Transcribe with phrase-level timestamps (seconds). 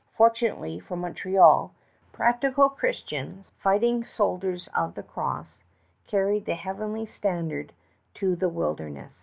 [0.17, 1.71] Fortunately for Montreal,
[2.11, 5.59] practical Christians, fighting soldiers of the cross,
[6.07, 7.71] carried the heavenly standard
[8.15, 9.19] to the wilderness.